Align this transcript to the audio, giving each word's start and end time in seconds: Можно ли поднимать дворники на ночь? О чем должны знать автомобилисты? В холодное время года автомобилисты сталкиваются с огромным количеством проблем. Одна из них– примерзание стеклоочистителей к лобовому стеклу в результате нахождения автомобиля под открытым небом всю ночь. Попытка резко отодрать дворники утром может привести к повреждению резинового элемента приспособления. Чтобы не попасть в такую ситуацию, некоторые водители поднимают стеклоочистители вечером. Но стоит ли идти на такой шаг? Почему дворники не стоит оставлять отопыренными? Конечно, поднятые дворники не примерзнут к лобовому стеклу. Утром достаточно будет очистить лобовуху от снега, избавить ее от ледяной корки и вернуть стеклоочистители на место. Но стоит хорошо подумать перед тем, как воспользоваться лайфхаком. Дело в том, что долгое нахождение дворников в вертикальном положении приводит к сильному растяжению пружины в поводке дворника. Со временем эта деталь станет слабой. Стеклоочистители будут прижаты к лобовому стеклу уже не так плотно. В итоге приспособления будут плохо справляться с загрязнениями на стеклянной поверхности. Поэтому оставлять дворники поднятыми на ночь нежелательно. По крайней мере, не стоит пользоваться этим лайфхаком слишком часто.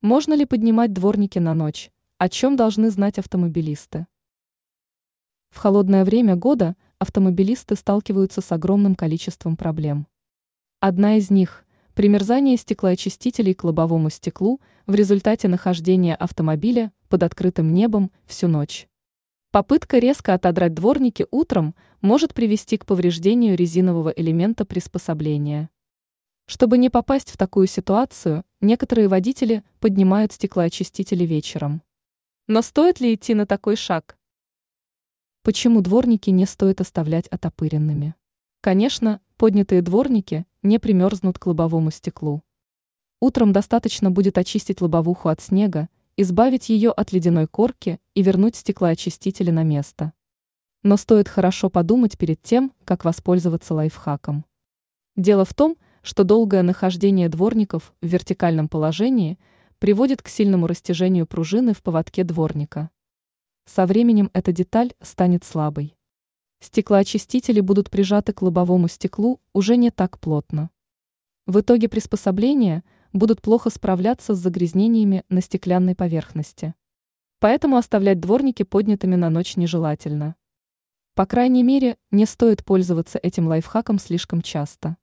Можно 0.00 0.34
ли 0.34 0.44
поднимать 0.44 0.92
дворники 0.92 1.40
на 1.40 1.54
ночь? 1.54 1.90
О 2.18 2.28
чем 2.28 2.54
должны 2.54 2.88
знать 2.90 3.18
автомобилисты? 3.18 4.06
В 5.50 5.58
холодное 5.58 6.04
время 6.04 6.36
года 6.36 6.76
автомобилисты 7.00 7.74
сталкиваются 7.74 8.40
с 8.40 8.52
огромным 8.52 8.94
количеством 8.94 9.56
проблем. 9.56 10.06
Одна 10.78 11.16
из 11.16 11.30
них– 11.30 11.66
примерзание 11.94 12.56
стеклоочистителей 12.56 13.54
к 13.54 13.64
лобовому 13.64 14.08
стеклу 14.08 14.60
в 14.86 14.94
результате 14.94 15.48
нахождения 15.48 16.14
автомобиля 16.14 16.92
под 17.08 17.24
открытым 17.24 17.74
небом 17.74 18.12
всю 18.24 18.46
ночь. 18.46 18.88
Попытка 19.50 19.98
резко 19.98 20.32
отодрать 20.32 20.74
дворники 20.74 21.26
утром 21.32 21.74
может 22.02 22.34
привести 22.34 22.76
к 22.76 22.86
повреждению 22.86 23.56
резинового 23.56 24.10
элемента 24.10 24.64
приспособления. 24.64 25.70
Чтобы 26.46 26.78
не 26.78 26.88
попасть 26.88 27.32
в 27.32 27.36
такую 27.36 27.66
ситуацию, 27.66 28.44
некоторые 28.60 29.08
водители 29.08 29.62
поднимают 29.80 30.32
стеклоочистители 30.32 31.24
вечером. 31.24 31.82
Но 32.46 32.62
стоит 32.62 33.00
ли 33.00 33.14
идти 33.14 33.34
на 33.34 33.46
такой 33.46 33.76
шаг? 33.76 34.16
Почему 35.42 35.80
дворники 35.80 36.30
не 36.30 36.46
стоит 36.46 36.80
оставлять 36.80 37.28
отопыренными? 37.28 38.14
Конечно, 38.60 39.20
поднятые 39.36 39.82
дворники 39.82 40.46
не 40.62 40.78
примерзнут 40.78 41.38
к 41.38 41.46
лобовому 41.46 41.90
стеклу. 41.90 42.42
Утром 43.20 43.52
достаточно 43.52 44.10
будет 44.10 44.38
очистить 44.38 44.80
лобовуху 44.80 45.28
от 45.28 45.40
снега, 45.40 45.88
избавить 46.16 46.68
ее 46.68 46.90
от 46.90 47.12
ледяной 47.12 47.46
корки 47.46 48.00
и 48.14 48.22
вернуть 48.22 48.56
стеклоочистители 48.56 49.50
на 49.50 49.62
место. 49.62 50.12
Но 50.82 50.96
стоит 50.96 51.28
хорошо 51.28 51.70
подумать 51.70 52.18
перед 52.18 52.42
тем, 52.42 52.72
как 52.84 53.04
воспользоваться 53.04 53.74
лайфхаком. 53.74 54.44
Дело 55.16 55.44
в 55.44 55.54
том, 55.54 55.72
что 55.72 55.87
долгое 56.24 56.62
нахождение 56.62 57.28
дворников 57.28 57.92
в 58.00 58.06
вертикальном 58.06 58.68
положении 58.68 59.38
приводит 59.78 60.22
к 60.22 60.28
сильному 60.28 60.66
растяжению 60.66 61.26
пружины 61.26 61.74
в 61.74 61.82
поводке 61.82 62.24
дворника. 62.24 62.88
Со 63.66 63.84
временем 63.84 64.30
эта 64.32 64.50
деталь 64.50 64.94
станет 65.02 65.44
слабой. 65.44 65.96
Стеклоочистители 66.60 67.60
будут 67.60 67.90
прижаты 67.90 68.32
к 68.32 68.40
лобовому 68.40 68.88
стеклу 68.88 69.40
уже 69.52 69.76
не 69.76 69.90
так 69.90 70.18
плотно. 70.18 70.70
В 71.46 71.60
итоге 71.60 71.90
приспособления 71.90 72.84
будут 73.12 73.42
плохо 73.42 73.68
справляться 73.68 74.34
с 74.34 74.38
загрязнениями 74.38 75.24
на 75.28 75.42
стеклянной 75.42 75.94
поверхности. 75.94 76.74
Поэтому 77.38 77.76
оставлять 77.76 78.18
дворники 78.18 78.62
поднятыми 78.62 79.16
на 79.16 79.28
ночь 79.28 79.56
нежелательно. 79.56 80.36
По 81.14 81.26
крайней 81.26 81.62
мере, 81.62 81.98
не 82.10 82.24
стоит 82.24 82.64
пользоваться 82.64 83.18
этим 83.22 83.46
лайфхаком 83.48 83.98
слишком 83.98 84.40
часто. 84.40 84.96